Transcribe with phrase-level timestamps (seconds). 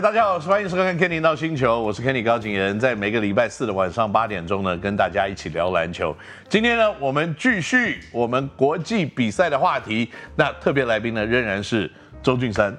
[0.00, 6.16] 大家好，欢迎收看《Kenny 闹星球》，我是 Kenny 高景仁，在每个礼拜四的晚上八点钟呢，跟大家一起聊篮球。
[6.48, 10.10] 今天呢，我们继续我们国际比赛的话题。
[10.34, 11.90] 那特别来宾呢，仍然是
[12.22, 12.74] 周俊山，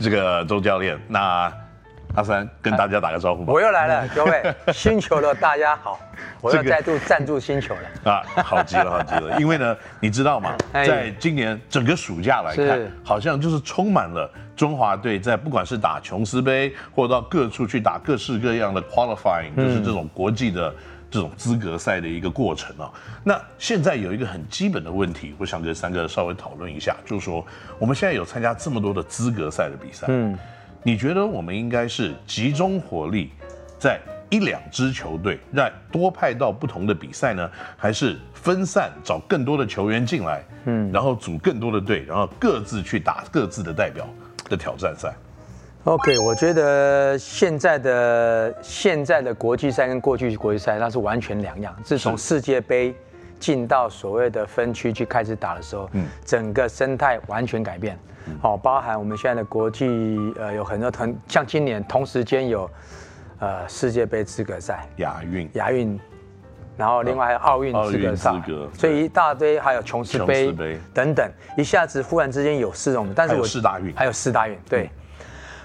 [0.00, 0.98] 这个周教练。
[1.08, 1.52] 那
[2.14, 3.52] 阿三跟大家打个招呼吧。
[3.52, 5.98] 我又来了， 各位星球的大家好，
[6.40, 7.80] 我又再度赞助星球了。
[7.96, 9.38] 这个、啊，好极了，好极了。
[9.40, 10.54] 因为呢，你知道吗？
[10.72, 20.72] 在今年整个暑假来看，好像就是充满了中华队在不管是打琼斯杯，或者到各处去打各式各样的 qualifying，就是这种国际的
[21.10, 22.88] 这种资格赛的一个过程啊。
[23.24, 27.44] 那现在有一个很基本的问题，我想跟三哥稍微讨论一下，就是说
[27.76, 30.38] 我们现在有参加这么多的资格赛的比赛，嗯。
[30.86, 33.32] 你觉得我们应该是集中火力
[33.78, 44.06] 在一两支球队，让多派到不同的比赛呢，还是分散找更多的球员进来，嗯，然后组更多的队，然后各自去打各自的代表
[44.50, 45.14] 的挑战赛
[45.84, 51.74] ？OK，我觉得现在的现在的国际赛跟过去国际赛那是完全两样。
[51.82, 52.94] 自从世界杯
[53.44, 57.98] 进到所谓的分区去开始打的时候，嗯，整个生态完全改变。
[58.40, 59.86] 好，包含我们现在的国际，
[60.38, 62.70] 呃，有很多同，像今年同时间有，
[63.40, 66.00] 呃，世界杯资格赛、亚运、亚运，
[66.74, 70.50] 然后另外还有奥运资格赛，资格，所以一大堆，还有琼斯杯
[70.94, 74.88] 等等，一下子忽然之间有四种，但是我四大运，还有四大运，对，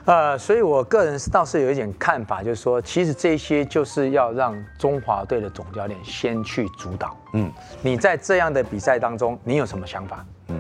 [0.10, 7.52] 呃，所以我个人倒是有一点看法，就是说，其实这些就是要让中华队的总教练先去主导，嗯，
[7.84, 10.26] 你在这样的比赛当中，你有什么想法？
[10.48, 10.60] 嗯，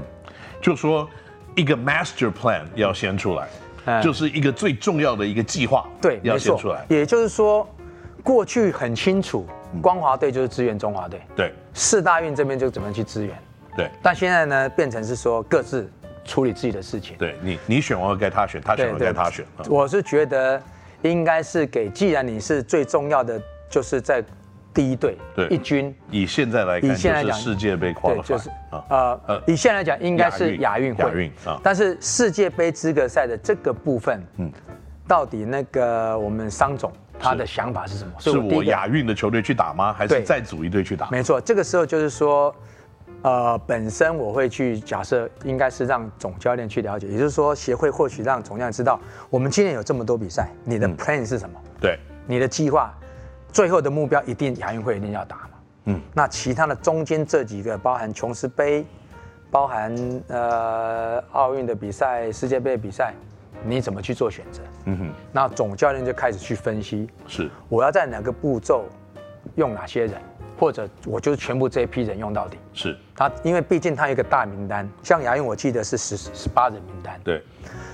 [0.61, 1.09] 就说。
[1.55, 3.50] 一个 master plan 要先出来，
[3.83, 6.86] 嗯、就是一个最重要的一个计划，对，要先出来。
[6.88, 7.67] 也就是说，
[8.23, 9.45] 过去很清楚，
[9.81, 13.36] 光华队就是支援中华队，对，四大运这边就怎么去支援，
[13.75, 13.89] 对。
[14.02, 15.92] 但现在呢，变成是说各自
[16.30, 17.17] 处理自己的事情。
[17.17, 19.44] 对你，你选完该他选，他选完该他选。
[19.67, 20.62] 我是觉得
[21.02, 24.23] 应该是给，既然你是最重要的，就是在。
[24.72, 25.94] 第一队，对，一军。
[26.12, 31.04] 以现在来看，以现在讲世界杯跨了，就是呃呃，以现在来讲应该是亚运会。
[31.04, 34.50] 亚运啊，但是世界杯资格赛的这个部分，嗯，
[35.08, 38.11] 到底那个我们商总他的想法是什么？
[38.20, 39.92] 是我亚运的球队去打吗？
[39.92, 41.10] 还是再组一队去打？
[41.10, 42.56] 没错，这个时候就是说，
[43.21, 48.99] 呃，本身我会去假设，应该是让总教练去了解，也就是说，协会或许让总教练知道，
[49.30, 51.59] 我们今年有这么多比赛，你的 plan 是什么？
[51.81, 52.93] 对，你的计划。
[53.52, 55.49] 最后的目标一定亚运会一定要打嘛？
[55.85, 58.85] 嗯，那其他的中间这几个，包含琼斯杯，
[59.49, 63.13] 包含呃奥运的比赛、世界杯的比赛，
[63.65, 64.61] 你怎么去做选择？
[64.86, 68.86] 嗯哼，那总教练就开始去分析，是我要在哪个步骤
[69.55, 70.13] 用哪些人，
[70.59, 72.58] 或者我就全部这一批人用到底。
[72.73, 77.20] 是他，因为毕竟他有一个大名单，像亚运我记得是十十八人名单。
[77.23, 77.42] 对，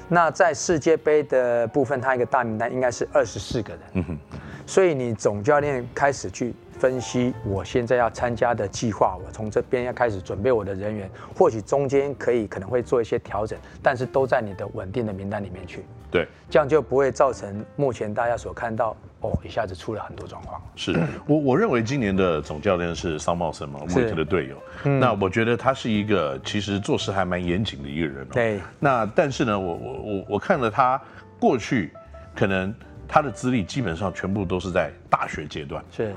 [0.09, 3.81] 那在世界杯的部分，他一个大名单应该是二十四个人。
[3.93, 4.19] 嗯哼。
[4.67, 15.85] 所以你总教练开始去分析，我现在要参加的计划，我从这边要开始准备我的人员，或许中间可以可能会做一些调整，但是都在你的稳定的名单里面去。
[16.09, 20.61] 对，这样就不会造成目前大家所看到哦，一下子出了很多状况。
[20.75, 24.57] 是我我认为今年的总教练是桑茂森嘛，韦特的队友。
[24.83, 28.33] 嗯、那我觉得他是一个其实做事还蛮严谨的一个人、哦。
[28.33, 28.59] 对。
[28.79, 31.01] 那但是呢，我我我我看了他
[31.39, 31.91] 过去
[32.35, 32.73] 可能。
[33.07, 36.11] 他的资历基本上全部都是在大学阶段，是。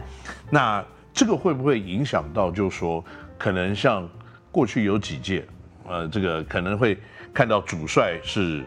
[0.49, 0.83] 那
[1.13, 3.05] 这个会不会影响到，就是说，
[3.37, 4.09] 可能像
[4.51, 5.45] 过去有几届，
[5.87, 6.97] 呃，这个可能会
[7.35, 8.65] 看到主帅是。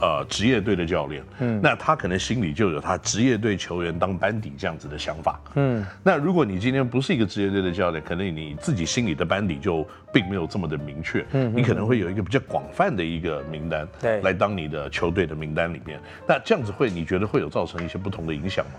[0.00, 18.72] 呃，职业队的教练，嗯，那他可能心里就有他职业队球员当班底这样子的想法，嗯，那如果你今天不是一个职业队的教练，可能你自己心里的班底就并没有这么的明确，嗯，你可能会有一个比较广泛的一个名单，对，来当你的球队的名单里面，那这样子会你觉得会有造成一些不同的影响吗？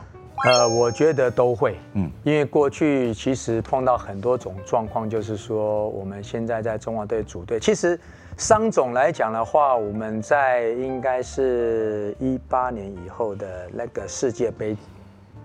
[0.51, 7.97] 呃，我觉得都会，嗯，因为过去其实碰到很多种状况，就是说我们现在在中华队组队，其实。
[8.37, 14.75] 商总来讲的话，我们在应该是一八年以后的那个世界杯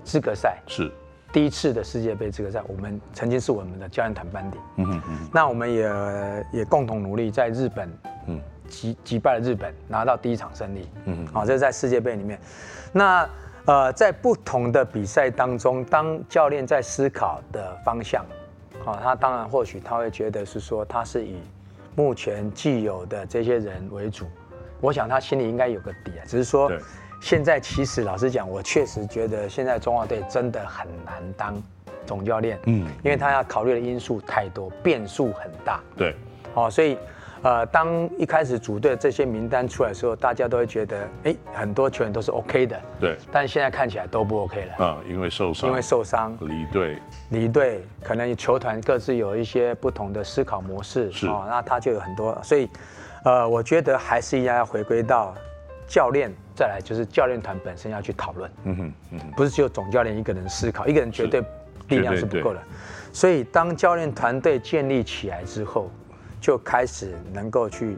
[0.03, 0.91] 资格赛，是
[1.33, 4.59] 第一次的世界杯资格赛，我们曾经是我们的教练团班底。
[4.77, 5.29] 嗯哼嗯。
[5.33, 7.89] 那我们也也共同努力，在日本，
[8.27, 10.89] 嗯，击击败了日本，拿到第一场胜利。
[11.05, 11.33] 嗯哼。
[11.33, 12.41] 好，这是在世界杯里面。
[12.93, 13.29] 那
[13.67, 18.27] 呃，在不同的比赛当中，当教练在思考的方向，
[18.85, 21.41] 好，他当然或许他会觉得是说他是以。
[21.95, 24.27] 目前既有的这些人为主，
[24.81, 26.23] 我想他心里应该有个底啊。
[26.27, 26.71] 只是说，
[27.21, 31.63] 现在其实老实讲，我确实觉得现在中华队真的很难当
[32.07, 35.81] 总教练，嗯，因为他要考虑的因素太多，变数很大。
[35.97, 36.15] 对，
[36.55, 36.97] 哦，所以
[37.43, 42.79] 呃，当一开始组队这些名单出来的时候，大家都会觉得，哎，很多球员都是 OK 的。
[43.01, 43.17] 对。
[43.33, 44.85] 但现在看起来都不 OK 了。
[44.85, 45.71] 啊，因为受伤。
[45.71, 46.37] 因为受伤。
[46.41, 46.99] 离队。
[47.31, 51.11] 离队，可能球团各自有一些不同的思考模式。
[51.11, 51.27] 是。
[51.29, 52.69] 哦，那他就有很多，所以，
[53.25, 55.35] 呃，我觉得还是一样要回归到
[55.87, 58.51] 教练，再来就是教练团本身要去讨论。
[58.65, 59.31] 嗯哼，嗯哼。
[59.35, 61.43] 不是只有总教练一个人思考，一个人绝对
[61.89, 62.61] 力量是不够的。
[63.15, 65.91] 所以，当教练团队建立起来之后，
[66.41, 67.97] 就开始能够去。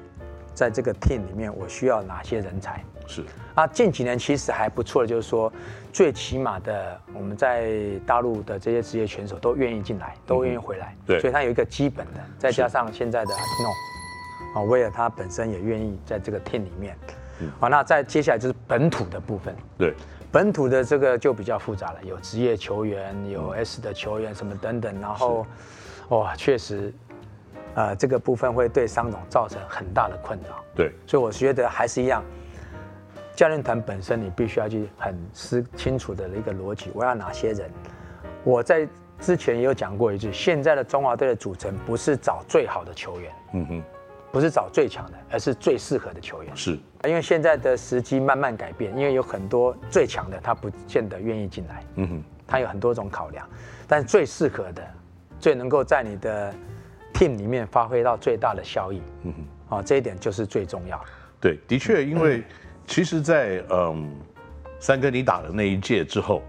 [0.54, 2.84] 在这个 team 里面，我需要哪些人才？
[3.06, 3.24] 是
[3.54, 5.50] 啊，近几年其实还不错的，就是说，
[5.90, 10.94] 最起码的，我们在大陆的这些职业选手都愿意进来，都愿意回来。
[11.06, 13.34] 对，所以他有一个基本的，再加上现在的
[14.54, 16.98] 啊，威尔他本身也愿意在这个 team 里面。
[17.40, 17.50] 嗯。
[17.58, 19.56] 好，那再接下来就是本土的部分。
[19.78, 19.94] 对，
[20.30, 25.46] 本土的这个就比较复杂了，有职业球员，有 S 的球员什么等等，然后，
[26.10, 26.92] 哇，确实。
[27.74, 30.62] 呃，这个部分会对商总造成很大的困扰。
[30.74, 32.22] 对，所以我觉得还是一样，
[33.34, 37.70] 教练团本身你必须要去很思清楚的一个逻辑，我要哪些人？
[38.44, 38.86] 我在
[39.18, 43.82] 之前也有讲过一句，现在的中华队的组成不是找最好的球员，嗯哼，
[44.30, 46.54] 不是找最强的，而是最适合的球员。
[46.54, 53.48] 是，因为现在的时机慢慢改变，因为有很多最强的他不见得愿意进来，嗯哼，他有很多种考量，
[53.88, 54.82] 但是最适合的，
[55.40, 56.54] 最能够在你的。
[57.22, 59.32] Team 里面发挥到最大的效益，嗯
[59.68, 61.00] 哼，啊，这一点就是最重要。
[61.40, 62.42] 对，的确，因为
[62.84, 64.12] 其实在，在嗯，
[64.80, 66.42] 三哥你打的那一届之后，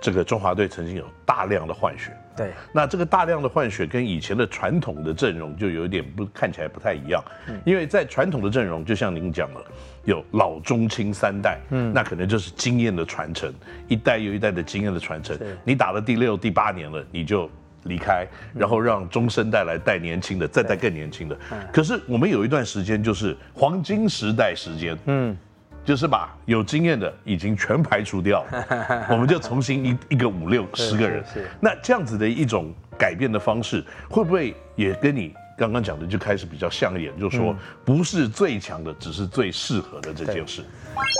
[0.00, 2.10] 这个中华队曾经有大量的换血。
[2.34, 7.22] 对，那这个大量的换血跟以前的传统的阵容就有一点不看起来不太一样。
[7.48, 9.60] 嗯，因为在传统的阵容，就像您讲的，
[10.04, 13.52] 有老中青三代，嗯，那可能就是经验的传承，
[13.88, 15.38] 一代又一代的经验的传承。
[15.64, 17.50] 你打了第六、第八年了，你就。
[17.84, 21.38] 离开，然后让中生代来带年轻的，再带更年轻的。
[21.72, 25.36] 可是我们有一段时间就是黄金时代时间，嗯，
[25.84, 31.24] 就是把有经验的已经全排除掉了， 我们就重新一一个五六十个人。
[31.60, 35.34] 那这样子的一种改变的方式，会不会也跟你？
[35.58, 37.52] 刚刚讲的就开始比较像一点，就是说
[37.84, 40.62] 不是最强的，只是最适合的这件事。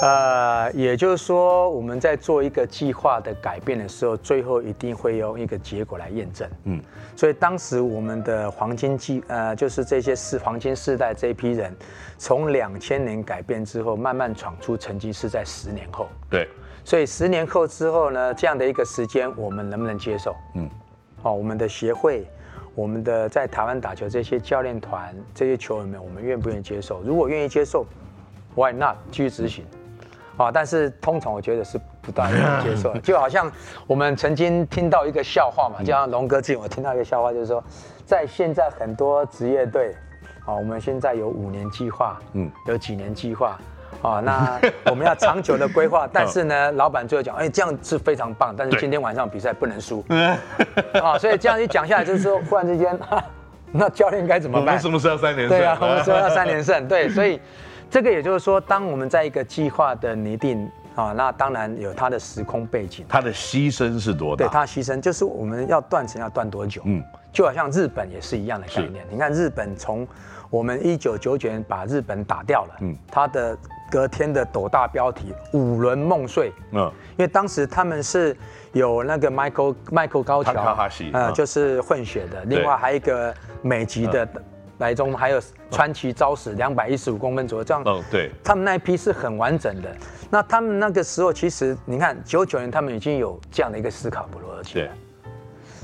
[0.00, 6.48] 呃，也就是说我们在做一个计划的改变的时候，最后一定会用一个结果来验证。
[6.64, 6.80] 嗯，
[7.16, 11.74] 所以当时我们的黄金季，呃，就是这些四黄金世代这一批人，
[12.16, 16.08] 从两千年改变之后，慢慢闯出成绩是在十年后。
[16.30, 16.48] 对，
[16.84, 20.32] 所以十年后之后呢，这样的一个时间，我们能不能接受？
[20.54, 20.70] 嗯，
[21.22, 22.24] 哦，我们的协会。
[22.78, 27.02] 我们的在台湾打球这些教练团、这些球员们，我们愿不愿意接受？
[27.02, 27.84] 如果愿意接受
[28.54, 28.94] ，Why not？
[29.10, 29.64] 继续执行，
[30.36, 30.52] 啊！
[30.52, 32.96] 但是通常我觉得是不大愿意接受。
[33.02, 33.50] 就好像
[33.88, 37.60] 我们曾经听到一个笑话嘛，就像龙哥之前我听到一个笑话，就是说，
[38.06, 39.92] 在现在很多职业队，
[40.46, 43.58] 啊，我们现在有五年计划，嗯，有几年计划。
[44.02, 44.60] 哦，那
[44.90, 50.04] 我们要长久的规划， 但是呢，老板最后讲，哎，这样是非常棒，但是今天晚上比赛不能输。
[51.02, 52.98] 啊，所以这样一讲下来，就是说，忽然之间，
[53.72, 54.66] 那教练该怎么办？
[54.66, 55.58] 我们什么时候要三连胜？
[55.58, 56.86] 对啊，我们说要三连胜。
[56.86, 57.40] 对，所以
[57.90, 64.46] 这个也就是说，当我们在一个计划的拟定啊，那当然有它的时空背景，它的牺牲是多大？
[64.46, 66.80] 对，它牺牲就是我们要断层要断多久？
[66.84, 67.02] 嗯，
[67.32, 69.04] 就好像日本也是一样的概念。
[69.10, 70.06] 你看日本从
[70.50, 73.58] 我们一九九九年把日本打掉了，嗯，它的。
[73.90, 78.36] 隔天的斗大标题五轮梦碎，嗯，因为当时他们是
[78.72, 80.76] 有那个 Michael Michael 高桥，
[81.12, 84.28] 呃，就是混血的，另外还有一个美籍的
[84.78, 85.40] 来中，还有
[85.70, 89.88] 川崎昭史两百一十五公分左右，这样，嗯，对，他们那一批是很完整的。
[90.30, 94.90] 那他们那个时候其实你看九九年他们已经有这样的一个思考不逻辑，对。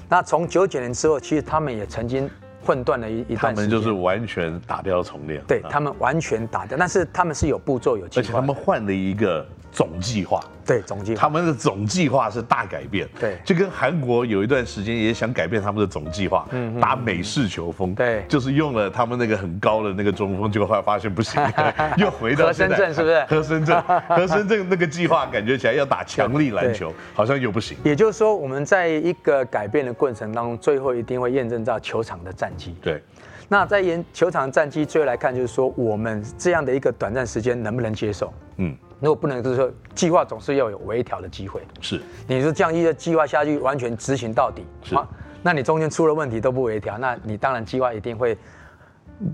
[0.08, 2.30] 那从九九年之后，其实他们也曾经。
[2.64, 5.42] 混乱了一一段时间，他们就是完全打掉重练。
[5.46, 10.40] 对，他们完全打掉，但是他们是有步骤有计划，而且他们换了一个总计划。
[10.64, 13.06] 对，总计划，他们的总计划是大改变。
[13.20, 17.94] 对，就跟韩国有一段时间也想改变他们的总计划，嗯，打美式球风。
[17.94, 21.42] 对，就是用了他们那个很高的那个中锋，结果后来发现不行，
[21.98, 23.24] 又回到和深圳是不是？
[23.24, 27.76] 和深圳， 和深圳那个计划感觉起来要打强力篮球，好像又不行。
[27.82, 32.74] 也就是说，我们在一个改变的过程当中，最后一定会验证到球场的战绩。
[32.80, 33.02] 对，
[33.48, 38.32] 那在验球场战绩最后来看，就是说我们这样的一个短暂时间能不能接受？
[38.56, 38.74] 嗯。
[39.04, 41.60] 如果不能，就是说计划总是要有微调的机会。
[41.82, 44.96] 是，你说这样一个计划下去，完全执行到底，是，
[45.42, 48.34] 那你中间出了问题都不微调，那你当然计划一定会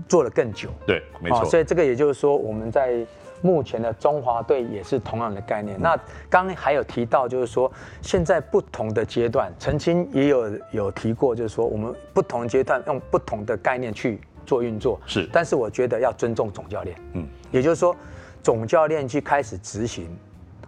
[0.09, 0.69] 做得更久。
[0.85, 1.45] 对，没错。
[1.45, 3.05] 所以这个也就是说，我们在
[3.41, 5.77] 目前的中华队也是同样的概念。
[5.77, 5.95] 嗯、那
[6.29, 14.99] 刚刚还有提到，就是说现在不同的阶段，曾经也有有提过，就是说我们不同阶段用不同的概念去做运作。
[15.05, 16.95] 是，但是我觉得要尊重总教练。
[17.13, 17.95] 嗯，也就是说，
[18.43, 20.09] 总教练去开始执行，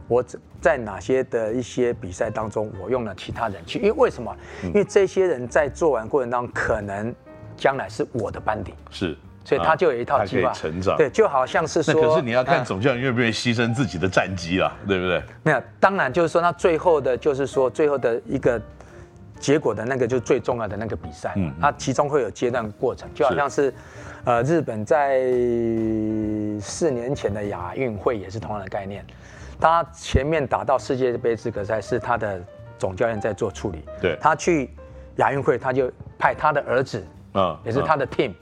[0.07, 0.23] 我
[0.61, 4.35] 在哪些的一些比赛当中，我用了其他人去，因为为什么？
[4.63, 7.13] 因为这些人在做完过程当中，可能
[7.57, 8.73] 将来是我的班底。
[8.89, 9.17] 是。
[9.45, 10.95] 所以他就有一套计划，成长。
[10.95, 15.21] 对，就好像是说，可是你要看总教练愿不愿意牺牲自己的战绩啊，对不对？
[15.43, 18.61] 没有，当然就是说，那最后的，就是说最后的一个
[19.37, 21.33] 结果的那个，就是最重要的那个比赛。
[21.35, 23.73] 嗯，它其中会有阶段过程，就好像是，
[24.25, 25.19] 呃，日本在
[26.61, 29.05] 四年前的亚运会也是同样的概念，
[29.59, 32.41] 他前面打到世界杯资格赛是他的
[32.77, 34.69] 总教练在做处理，对，他去
[35.17, 38.33] 亚运会他就派他的儿子，啊，也是他的 team。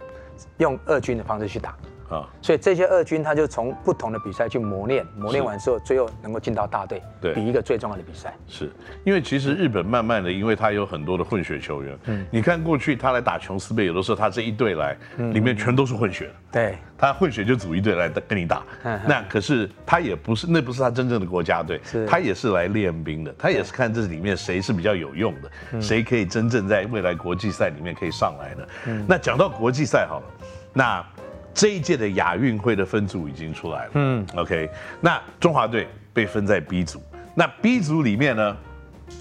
[0.58, 1.76] 用二军的方式去打
[2.12, 8.36] 啊，所以这些二军他就从不同的比赛去磨练，磨练完之后，最后能够进到大队，对，比一个最重要的比赛。
[8.48, 8.70] 是。
[9.06, 18.62] 因为其实日本慢慢的，因为他有很多的混血球员，嗯，你看过去他来打琼斯杯，有的时候他这一队来，里面全都是混血的，对，他混血就组一队来跟你打，
[19.08, 28.68] 那可是他也不是，那不是他真正的国家队，他也是来练兵的，他也是看这里面谁是比较有用的，谁可以真正在未来国际赛里面可以上来的。
[29.08, 30.26] 那讲到国际赛好了。
[30.74, 31.06] 那
[31.54, 37.02] 这一届的亚运会的分组已经出来了，嗯，OK，那中华队被分在 B 组，
[37.36, 38.58] 那 B 组里面呢，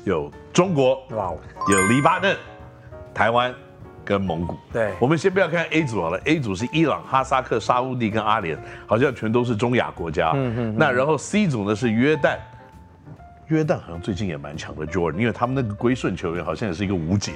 [0.04, 1.32] 有中国，哇，
[1.68, 2.36] 有黎巴嫩、
[3.12, 3.52] 台湾
[4.04, 4.56] 跟蒙古。
[4.72, 10.32] 对，我们先不要看 A 组好了，A 组是伊朗、哈萨克、沙乌地跟阿联，好像全都是中亚国家。
[10.34, 10.76] 嗯嗯。
[10.78, 12.36] 那然后 C 组呢是约旦，
[13.50, 17.32] 约旦好像最近也蛮强的，Jordan，因为他们那个归顺球员好像也是一个无解。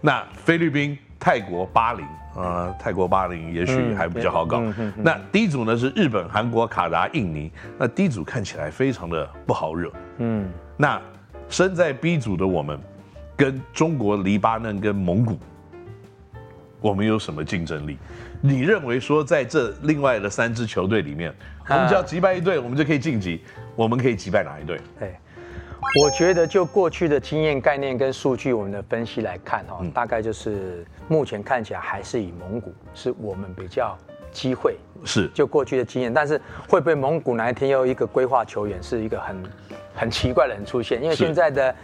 [0.00, 0.98] 那菲律宾。
[1.24, 2.04] 泰国巴林
[2.34, 4.58] 啊，泰国巴林也许还比较好搞。
[4.58, 7.48] 嗯嗯嗯、那 D 组呢是日本、韩国、卡达、印尼。
[7.78, 9.92] 那 D 组看起来非常的不好惹。
[10.18, 11.00] 嗯，那
[11.48, 12.76] 身在 B 组的我们，
[13.36, 15.38] 跟中国、黎巴嫩跟蒙古，
[16.80, 17.96] 我们有什么竞争力？
[18.40, 21.32] 你认为说在这另外的三支球队里面，
[21.68, 23.40] 我们只要击败一队，我们就可以晋级？
[23.76, 24.80] 我们可以击败哪一队？
[24.98, 25.14] 对。
[26.00, 33.96] 我觉得就过去的经验、概念跟数据，我们的分析来看，哈，大概就是目前看起来还是以蒙古是我们比较
[34.30, 36.12] 机会，是就过去的经验。
[36.12, 39.42] 但是会不会蒙古哪一天又有一个规划球员是一个很
[39.94, 41.02] 很奇怪的人出现？
[41.02, 41.74] 因为现在的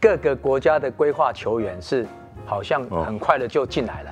[0.00, 2.06] 各个国家的规划球员是
[2.46, 4.10] 好像很快的就进来了，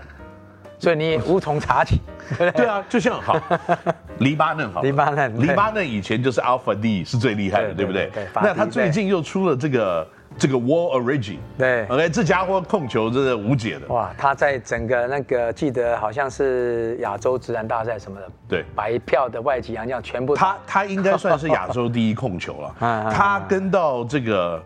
[0.79, 2.01] 所以你也无从查起。
[2.39, 3.39] 对啊，就像好。
[4.19, 8.11] 黎巴嫩好，黎巴嫩，黎巴嫩以前就是 Alpha D 是最厉害的，对不对？
[8.15, 8.27] 对。
[8.35, 13.87] 那他最近又出了这个这个 Wall Origin，对，OK，这家伙控球真的无解的。
[13.89, 20.35] 哇，他在整个那个记得好像是亚洲直男大赛什么的，对，白票的外籍洋将全部。
[20.35, 22.75] 他他应该算是亚洲第一控球了。
[23.13, 24.63] 他跟到这个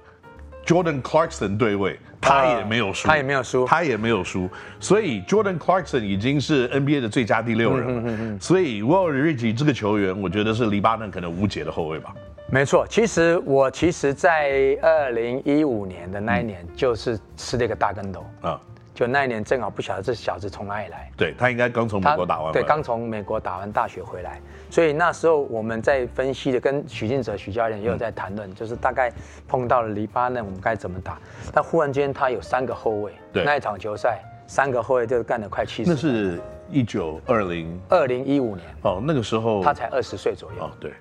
[0.71, 1.99] Jordan Clarkson 对位。
[2.21, 4.49] 他也没有输，他也没有输，他也没有输，
[4.79, 7.93] 所以 Jordan Clarkson 已经是 NBA 的最佳第六人了。
[7.95, 8.41] 嗯嗯嗯。
[8.41, 12.15] 所以 Wall Origi 这个球员，我觉得是黎巴嫩可能无解的后卫吧。
[12.53, 18.61] 没错，其实我其实，在二零一五年的那一年，就是吃了一个大跟头啊。
[19.01, 24.39] 就那一年正好不晓得这小子从哪里来，对他应该刚从美国打完，对，刚从美国打完大学回来，
[24.69, 29.11] 所以那时候我们在分析的，跟许晋哲许教练也有在谈论，嗯、就是大概
[29.49, 31.19] 碰到了黎巴嫩，我们该怎么打。
[31.51, 35.89] 但忽然间他有三个后卫，对，那一场球赛三个后卫就干了快七十。
[35.91, 36.39] 那是
[36.71, 37.81] 一九二零。
[37.89, 38.69] 二零一五年。
[38.83, 40.93] 哦，那个时候他才二十岁左右，哦，对。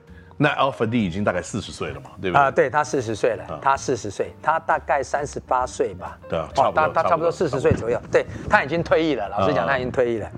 [0.41, 2.41] 那 Alpha D 已经大概四十岁了嘛，对不对？
[2.41, 6.17] 啊，对他四十岁了，他四十岁，他大概三十八岁吧。
[6.29, 8.01] 对啊，差不多，他他差不多四十岁左右。
[8.09, 10.31] 对，他已经退役了，老实讲，他已经退役了。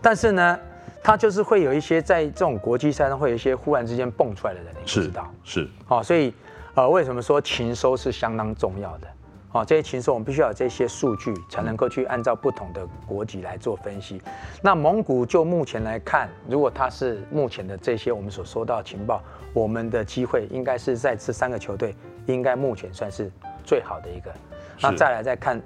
[0.00, 0.56] 但是呢，
[1.02, 5.28] 他就是会有一些在这种国际赛上会有一些忽然之间蹦出来的人，你知道？
[5.42, 5.68] 是。
[5.88, 6.32] 哦，所以
[6.74, 9.08] 呃，为什么说情收是相当重要的？
[9.50, 14.22] 好，这些情搜我们必须要有这些数据，才能够去按照不同的国籍来做分析。
[14.62, 19.22] 那蒙古就目前来看，如果他是目前的这些我们所收到的情报。
[19.52, 21.92] 我们的机会应该是在这三个球队，
[22.26, 23.28] 应该目前算是
[23.64, 24.32] 最好的一个。
[24.80, 25.60] 那再来再看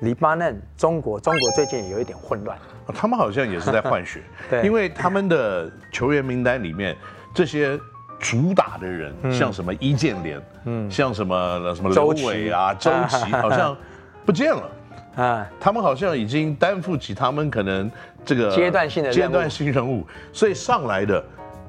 [0.00, 2.58] 黎巴嫩、中国，中国最近也有一点混乱，
[2.94, 6.96] 他们好像也是在换血， 对，因为他们的球员名单里面
[7.34, 7.78] 这些
[8.20, 13.76] 主打的人，像什么易建联，嗯，像什么什么周伟啊、 周琦，好像
[14.24, 14.70] 不见了。
[15.16, 17.90] 啊，他们好像已经担负起他们可能
[18.24, 21.24] 这个阶段性的阶段性人物，所以上来的，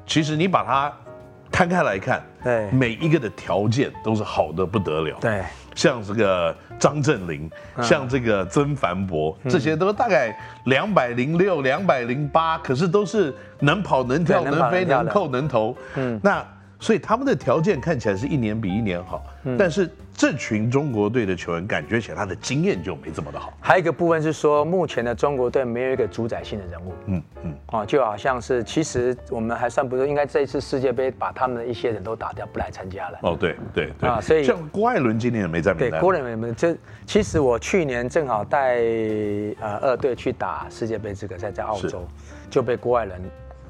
[0.06, 0.92] 其实你把他。
[1.62, 2.68] 摊开来看，对。
[2.72, 5.16] 每一个的条件都是好的不得了。
[5.20, 5.44] 对，
[5.76, 15.76] 像这个张镇麟，嗯、像这个曾凡博，嗯、这些都大概两百零六、两百零八，可是都是能跑能跳、能飞能扣能投。
[15.94, 16.44] 嗯，那
[16.82, 23.52] 所以他们的条件看起来是一年比一年好，嗯、但是这群中国队的球员感觉起来他的经验就没这么的好。
[23.60, 33.18] 还有一个部分是说，目前的中国队没有一个主宰性的人物，嗯嗯，哦，就好像是其实我们还算不错，应该这一次世界杯把他们的一些人都打掉，不来参加了。
[33.22, 35.90] 哦，对对对啊，所以像郭艾伦今年也没在名单。
[35.92, 36.52] 对，郭艾伦也没。
[36.52, 38.80] 这其实我去年正好带
[39.60, 42.04] 呃二队去打世界杯资格赛，在澳洲
[42.50, 43.22] 就被郭艾伦。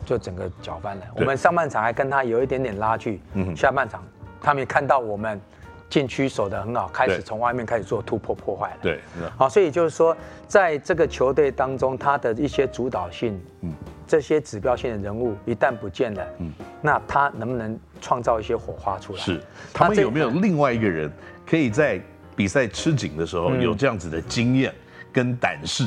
[0.04, 1.02] 就整个搅翻了。
[1.16, 4.02] 我们上半场还跟他有一点点拉锯，嗯，下半场
[4.40, 5.40] 他们也看到我们
[5.88, 8.76] 禁区守得很好，开始从外面开始做突破破坏了。
[8.80, 9.00] 对，
[9.36, 10.16] 好，所以就是说，
[10.48, 13.72] 在这个球队当中，他的一些主导性，嗯，
[14.06, 19.18] 这些指标性的人物一旦不见了，嗯，那他能不能创造一些火花出来？
[19.18, 19.40] 是，
[19.72, 21.12] 他们有没有另外一个人
[21.46, 22.00] 可以在
[22.34, 24.74] 比赛吃紧的时候有这样子的经验
[25.12, 25.86] 跟胆识？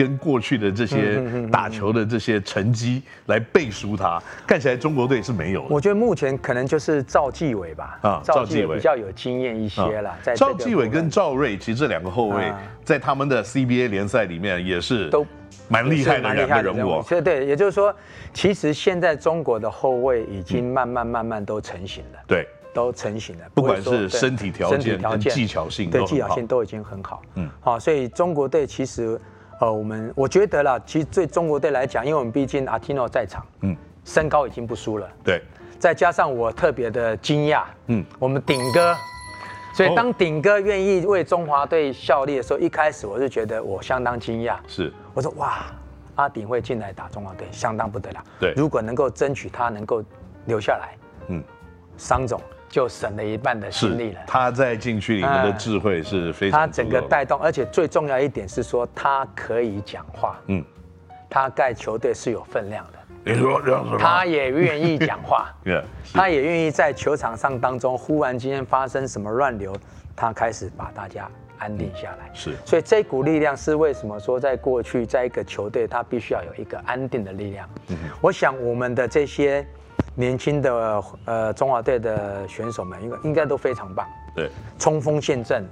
[0.00, 5.66] 跟过去的这些打球的这些成绩来背书他，看起来中国队是没有的。
[5.68, 10.16] 我觉得目前可能就是赵继伟吧，啊，赵继伟比较有经验一些了。
[10.22, 12.50] 在赵继伟跟赵睿，其实这两个后卫
[12.82, 15.26] 在他们的 CBA 联赛里面也是都
[15.68, 17.04] 蛮厉害的两个人物。
[17.06, 17.94] 对对，也就是说，
[18.32, 22.18] 其实现在中国的后卫已经慢慢慢慢都成型了。
[22.26, 27.20] 对，都成型了，不管是身体条件、跟技巧性，对技巧性都已经很好。
[27.34, 29.20] 嗯，好，所以中国队其实。
[29.60, 33.76] 呃，我们我觉得啦，其实对中国队来讲，因为我们毕竟阿提诺在场，嗯，
[34.06, 35.42] 身高已经不输了，对，
[35.78, 38.96] 再加上我特别的惊讶，嗯，我们顶哥，
[39.74, 45.66] 所以当顶哥愿意为中华队效力的时候，一开始我是觉得我相当惊讶，是，我说哇，
[46.14, 50.02] 阿顶会进来打中华队，相当不得了，对，如果能够争取他能够
[50.46, 50.96] 留下来，
[51.28, 51.44] 嗯，
[51.98, 52.40] 商总。
[52.70, 54.20] 就省了一半的心力了。
[54.28, 56.60] 他在禁区里面的智慧是非常。
[56.60, 60.40] 他整个带动，而且最重要一点是说，他可以讲话。
[60.46, 60.64] 嗯。
[61.28, 62.98] 他盖球队是有分量的。
[63.24, 63.98] 你说这样子？
[63.98, 65.52] 他也愿意讲话。
[65.64, 65.82] 对。
[66.14, 69.74] 他也愿意在球场上当中，忽然间发生什么乱流，
[70.14, 72.30] 他开始把大家安定下来。
[72.32, 72.54] 是。
[72.64, 77.68] 所以这股力量是为什么说，在过去，在一个球队，他必须要有一个安定的力量。
[77.88, 77.96] 嗯。
[78.20, 79.66] 我想我们的这些。
[80.20, 84.06] 年轻的呃中华队的选手们应该应该都非常棒，
[84.36, 85.64] 对，冲锋陷阵，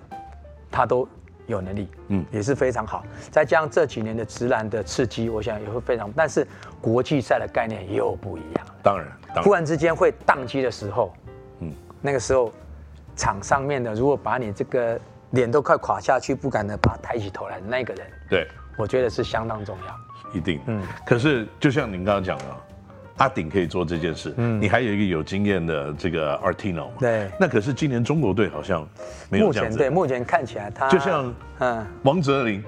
[0.70, 1.06] 他都
[1.46, 3.04] 有能力，嗯，也是非常好。
[3.30, 6.10] 再加上这几年的直男的刺激，我想也会非常。
[6.16, 6.46] 但是
[6.80, 11.12] 国际赛的概念又不一样，当然，当然，忽然之间会宕机的时候，
[11.60, 12.50] 嗯，那个时候
[13.14, 14.98] 场上面的如果把你这个
[15.32, 19.94] 脸都快垮下去，不敢的把抬起头来的那个人，对，我觉得是相当重要，
[20.32, 20.82] 一定，嗯。
[21.04, 22.44] 可是就像您刚刚讲的。
[23.18, 26.92] 阿鼎可以做这件事，嗯，你还有一个有经验的这个 Artino 嘛？
[26.98, 28.88] 对，那可是今年中国队好像
[29.28, 29.76] 没有这样子。
[29.76, 32.62] 目前对，目前看起来他就像嗯，王哲林，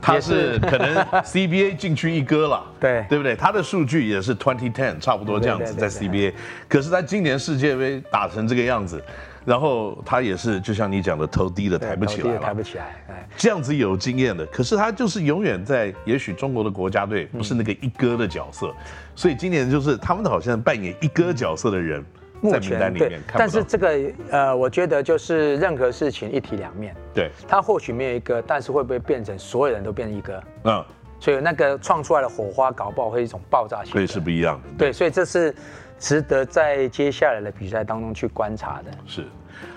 [0.00, 3.34] 他是可能 CBA 禁区一哥了，对，对不对？
[3.34, 6.32] 他的数据也是 twenty ten 差不多这样子在 CBA，
[6.68, 9.02] 可是他今年世界杯打成这个样子。
[9.44, 18.74] 然后他也是，就像你讲的，头低的抬不起来，抬不起来，哎，这样子有经验的，可是他就是永远在，也许中国的国家队不是那个一哥的角色，嗯、
[19.14, 22.04] 所以今年就是他们好像扮演一哥角色的人，
[22.50, 23.38] 在名单里面看。
[23.38, 23.98] 但是这个
[24.30, 30.42] 呃，我觉得就是任何事情一体两面，对，他或许没有一哥，但是会不会变成所有人都变成一哥？
[30.64, 30.84] 嗯，
[31.20, 34.68] 所以那个创出来的火花，搞不好会一种爆炸性，所以是不一样的。
[34.76, 35.54] 对，所以这是。
[35.98, 38.90] 值得在接下来的比赛当中去观察的。
[39.06, 39.26] 是，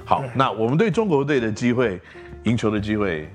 [0.06, 2.00] 好，那我们对中国队的机会，
[2.44, 3.28] 赢球的机会，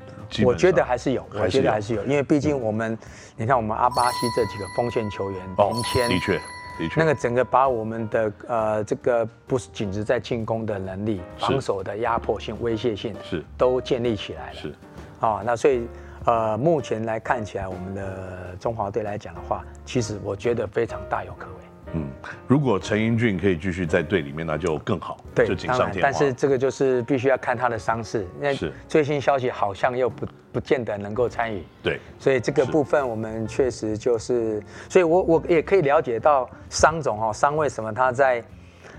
[0.44, 2.96] 我觉得还是有，我觉得还是有，因为毕竟我们，
[3.36, 6.38] 你看我们阿巴西这几个锋线球员，庭谦，的确，
[6.78, 14.54] 的确，那个整个把我们的呃这个不是仅是在进攻的能力，防守的压迫性、威胁性是都建立起来了。
[14.54, 14.74] 是，
[15.20, 15.86] 啊，那所以
[16.24, 21.65] 呃目前来看起来，我们的中华队来讲的话，其实我觉得非常大有可为。
[21.94, 22.08] 嗯，
[22.48, 25.18] 如果陈英俊可以继续在队里面，那就更好。
[25.34, 26.00] 对，就锦上添花。
[26.02, 31.62] 但是这个就是必须要看他的伤势，因为最新消息好像又不不见得能够参与。
[31.82, 38.42] 对，所以这个部分我们确实就是，所以我我也可以了解到商总哦商为什么他在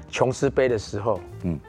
[0.09, 1.59] 琼斯杯的时候，嗯，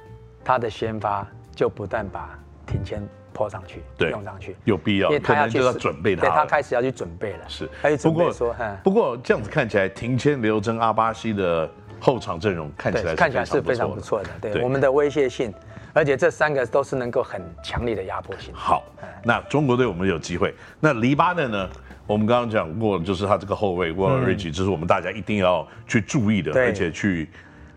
[0.44, 3.02] 他的先发就不但把庭谦。
[3.32, 7.38] 拖上去，对，用上去有必要，因为他要就要准备他，对，他开始要去准备了。
[7.48, 7.68] 是，
[8.02, 11.68] 不过说，不过这样子看起来，庭谦、刘铮、阿巴西的
[12.00, 14.28] 后场阵容看起来看起来是非常不错的。
[14.40, 15.52] 对，我们的威胁性，
[15.92, 18.52] 而且这三个都是能够很强烈的压迫性。
[18.54, 18.84] 好，
[19.22, 20.54] 那中国队我们有机会。
[20.80, 21.68] 那黎巴嫩呢？
[22.06, 27.28] 我们刚刚讲过，就是他这个后卫沃尔瑞吉，这是我们大家一定要去注意的，而且去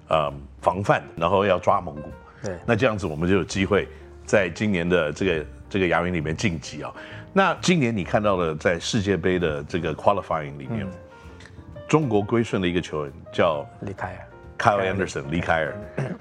[0.08, 2.10] 呃防范，然后要抓蒙古。
[2.42, 3.90] 对，那这样子我们就有机会。
[4.26, 6.94] 在今年的这个这个亚运里面晋级啊，
[7.34, 10.92] 那今年你看到了在世界杯的这个 qualifying 里面，嗯、
[11.88, 15.76] 中国归顺的一个球员叫李凯尔，Kyle Anderson 李凯尔，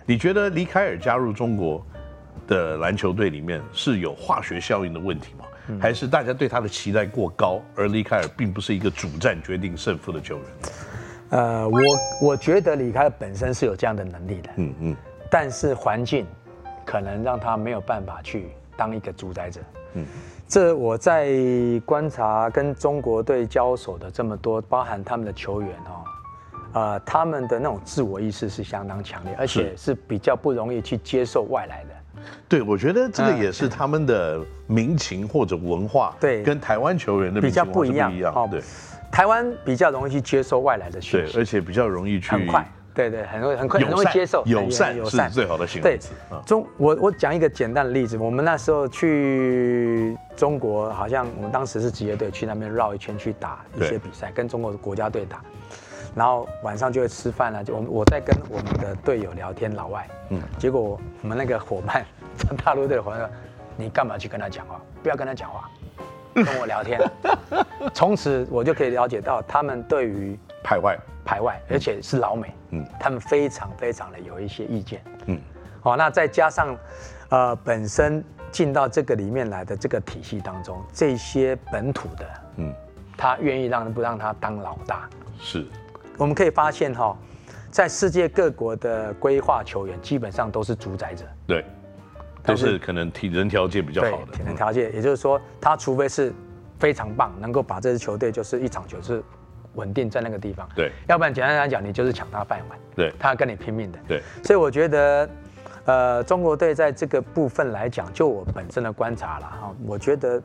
[0.06, 1.84] 你觉得李凯尔加入中国
[2.46, 5.44] 的篮球队里面是有化学效应的问题吗？
[5.68, 10.44] 嗯、还是大家对他的期待过高，而李凯尔并不是一个主战决定胜负的球员？
[11.30, 11.80] 呃，我
[12.20, 14.96] 我觉得李凯尔本身是有这样的能力的，嗯嗯，
[15.30, 16.26] 但是环境
[16.84, 19.60] 可能让他没有办法去当一个主宰者，
[19.94, 20.06] 嗯。
[20.48, 21.30] 这我在
[21.86, 26.02] 观察跟中国队交手的这么多，包含他们的球员哦，
[26.72, 31.90] 呃，他们的那种自我意识是相当强烈，而且是比较不容易去接受外来的。
[32.48, 38.12] 对，我觉得这个也是他们的民情或者文化，对，跟台湾球员的比较不一样。
[38.34, 38.60] 哦，对，
[39.08, 42.68] 台湾比较容易去接受外来的讯息，对，而且比较容易去很快。
[42.94, 46.10] 对对，很容很快很容易接受，友善是最好的形容词。
[46.30, 55.40] 对，中我我讲一个简单的例子，我们那时候去中国，好像我们当时是职业队去那边绕一圈去打一些比赛，跟中国的国家队打，
[56.14, 62.04] 然后晚上就会吃饭了，就我我在跟我们的队友聊天，老外，嗯，结果我们那个伙伴，
[62.64, 63.28] 大陆队的伙伴说，
[63.76, 64.80] 你干嘛去跟他讲话？
[65.02, 65.70] 不要跟他讲话，
[66.34, 67.00] 跟我聊天。
[67.94, 70.98] 从此我就可以了解到他们对于排外。
[71.22, 75.38] 排外，而且是老美，嗯，他们非常非常的有一些意见，嗯，
[75.80, 76.76] 好，那再加上，
[77.28, 82.74] 呃，本身进到这个里面来的这个体系当中，这些本土的，嗯，
[83.16, 85.08] 他愿意让不让他当老大？
[85.38, 85.64] 是，
[86.16, 87.16] 我们可以发现哈，
[87.70, 91.64] 在世界各国的规划球员基本上都是主宰者，对，
[92.42, 96.32] 都是可能体能条件比较好的，体能条件，也就是说，他除非是
[96.78, 99.22] 非常棒，能够把这支球队就是一场球是。
[99.74, 105.28] 稳定在那个地方，对，要不然简单来讲，你就是抢他饭碗，对，他要跟你拼命的，对，所以我觉得，
[105.84, 110.42] 呃，中国队在这个部分来讲，就我本身的观察了哈，我觉得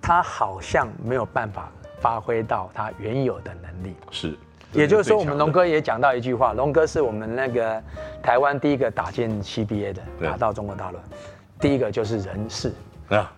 [0.00, 4.36] 他好像没有办法发挥到他原有的能力，是，
[4.72, 7.82] 也就是说，我们龙哥也讲到一句话，龙哥是我们那个
[8.22, 10.98] 台湾第一个打进 CBA 的，打到中国大陆，
[11.58, 12.72] 第一个就是人事。
[13.08, 13.32] 啊，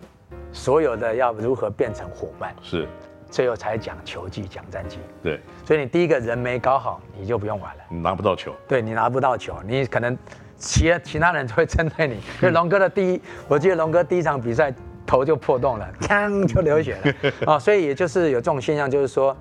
[0.51, 2.87] 所有的要如何变成伙伴，是。
[3.29, 4.97] 最后才讲球技，讲战绩。
[5.21, 7.83] 对，所以你第一个人没搞好，你就不用玩了。
[7.89, 8.53] 你拿不到球。
[8.67, 10.17] 对，你拿不到球，你可能
[10.57, 12.15] 其其他人就会针对你。
[12.41, 14.73] 因为龙哥的第一，我记得龙哥第一场比赛
[15.05, 17.57] 头就破洞了， 锵就流血了啊。
[17.59, 19.35] 所以也就是有这种现象，就是说，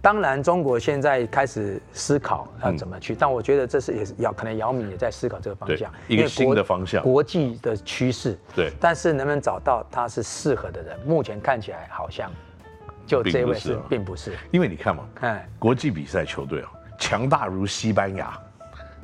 [0.00, 8.38] 当然中国现在开始思考要怎么去，但我觉得这是也是姚可能姚明也在思考这个方向，一个新的方向，国际的趋势。
[8.54, 12.30] 对，但是能不能找到他是适合的人，目前看起来好像。
[13.12, 18.32] 就这位是，并不是，因为你看嘛，哎，国际比赛球队啊，强大如西班牙，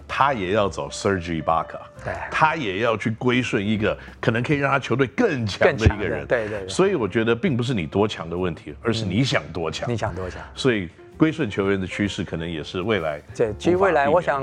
[0.06, 6.66] 他也要找 Serge Ibaka，对，他也要去归顺一个可能可以让他球队更强的一个人，对对。
[6.66, 10.40] 所以我觉得并不是你多强的问题，而是你想多强，你想多强。
[10.54, 13.20] 所以归顺球员的趋势可能也是未来。
[13.36, 14.42] 对，其实未来我想。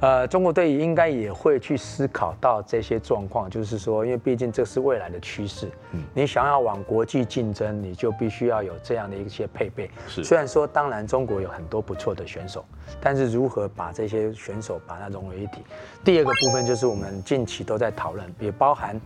[0.00, 5.70] 呃，中国队应该也会去思考到这些状况，就是说，因为毕竟这是未来的趋势。
[5.92, 9.90] 嗯，你想要往国际竞争，你就必须要有这样的一些配备。
[10.06, 12.62] 是，虽然说，当然中国有很多不错的选手，
[13.00, 15.62] 但是如何把这些选手把它融为一体？
[16.04, 19.00] 第二个部分就是我们近期都在讨论，也包含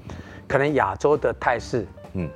[0.48, 1.86] 可能亚洲的态势。
[2.14, 2.28] 嗯，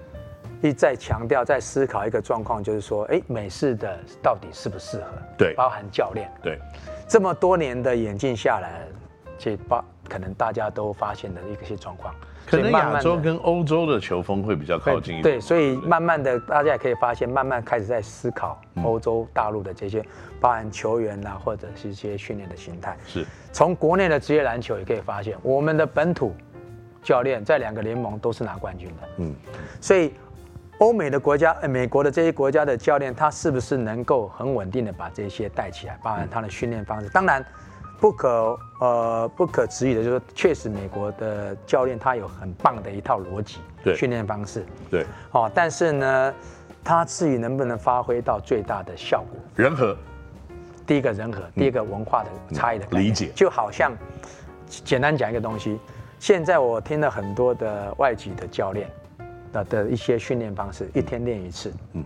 [0.62, 5.06] 一再强调，在思考一个状况，就是说，哎，美式的到底适不适合？
[5.36, 6.30] 对，包含教练。
[6.40, 6.56] 对。
[7.14, 8.88] 这么多年的演进下来，
[9.38, 12.12] 这把可能大家都发现的一些状况，
[12.44, 15.36] 可能亚洲跟欧洲的球风会比较靠近一点。
[15.36, 20.04] 对，所以慢慢的大家也可以发现，慢慢开始在思考欧洲大陆的这些，
[20.40, 22.96] 包含球员啊，或者是一些训练的形态。
[23.06, 26.34] 是，从国内的职业篮球也可以发现，我们的本土
[27.00, 29.08] 教练在两个联盟都是拿冠军的。
[29.18, 29.32] 嗯，
[29.80, 30.12] 所以。
[30.78, 37.08] 欧美的国家，美国的这些国家的教练，他是不是能够很稳定的把这些带起来，包含他的训练方式？
[37.10, 37.44] 当然，
[38.00, 46.34] 不可呃不可质疑的就是说，确实美国的教练他有很棒的一套逻辑，对训练方式，对，哦，但是呢，
[46.82, 49.40] 他至于能不能发挥到最大的效果？
[49.54, 49.96] 人和，
[50.84, 53.92] 第一个人和，第一个文化的差异的理解，就好像
[54.66, 55.78] 简单讲一个东西，
[56.18, 58.90] 现在我听了很多的外籍的教练。
[59.54, 62.04] 的的一些训练方式，一天练一次，嗯，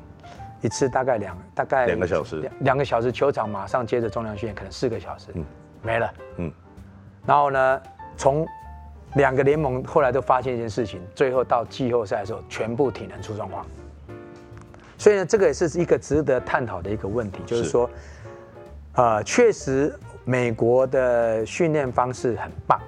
[0.60, 5.44] 一次大概两大概两个小时，两两个小时球场马上接着重量训练，可能四个小时，嗯，
[5.82, 6.52] 没了，嗯，
[7.26, 7.80] 然后呢，
[8.16, 8.46] 从
[9.14, 13.64] 两个联盟后来都发现一件事情，最后到季后赛的时候，全部体能出状况，
[14.98, 17.88] 所以呢，这个也是一个值得探讨的一个问题，就是说，
[18.94, 22.78] 呃，确实美国的训练方式很棒。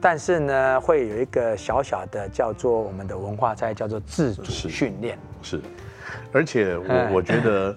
[0.00, 5.18] 但是呢，会有一个小小的叫做我们的文化在叫做自主训练。
[5.42, 5.60] 是，
[6.32, 7.76] 而且我我觉得，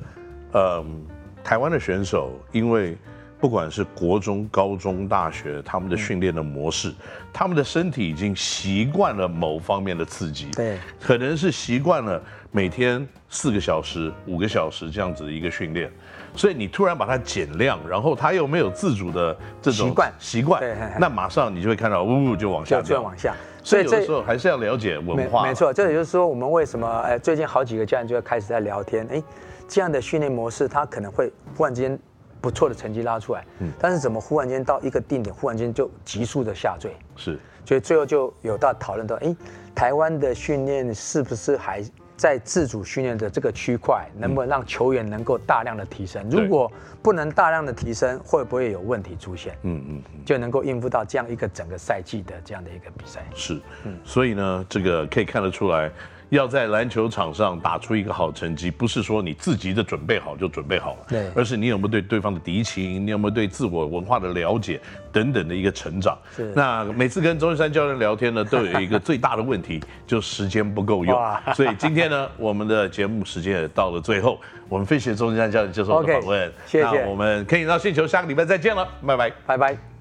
[0.54, 0.86] 呃，
[1.44, 2.98] 台湾的选手因为
[3.40, 6.96] 不管是国中、高中、大学，他们的训练的模式，嗯、
[7.34, 15.92] 他们的身体已经习惯了某方面的刺激，对，可能是习惯了每天四个小时、五个小时这样子的一个训练，
[16.36, 20.64] 所以你突然把它减量，然后他又没有自主的这种习惯，习惯，
[21.00, 23.36] 那马上你就会看到，呜，就往下掉，就往下。
[23.64, 25.44] 所以有的时候还是要了解文化。
[25.44, 29.24] 没错，这也就是说，我们为什么哎，最近好几个教练就要开始在聊天，哎，
[29.68, 31.98] 这样的训练模式，他可能会忽然间。
[32.42, 36.94] 不错的成绩拉出来，嗯，但是怎么忽然间到一个定点，忽然间就急速的下坠？
[37.16, 39.34] 是，所以最后就有到讨论到，哎，
[39.74, 41.82] 台湾的训练是不是还
[42.16, 46.28] 在自主训练的这个区块，能不能让球员能够大量的提升？
[46.30, 46.72] 如果
[47.02, 49.58] 不能大量的提升，会不会有问题出现？
[49.64, 53.26] 嗯嗯，就能够应付到这样一个整个赛季的这样的一个比赛。
[53.36, 55.92] 是，嗯，所以呢，这个可以看得出来。
[56.36, 64.80] 要在篮球场上打出一个好成绩，不是说你自己的准备好就准备好了，对，而是你有没有对对方的敌情，你有没有对自我文化的了解
[65.12, 66.18] 等等的一个成长。
[66.36, 66.52] 是。
[66.56, 71.16] 那每次跟钟玉山教练聊天呢，都有一个最大的问题，就时间不够用。
[71.56, 76.52] 所以今天呢，我们的节目时间也到了最后，我们非常谢谢钟逸山教练接受我的访问。
[76.66, 76.86] 谢谢。
[76.86, 79.93] 那我们可以到星球下个礼拜再见了，拜拜，拜拜。